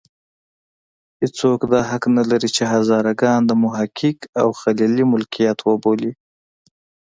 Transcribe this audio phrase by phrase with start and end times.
[1.21, 6.11] هېڅوک دا حق نه لري چې هزاره ګان د محقق او خلیلي ملکیت وبولي.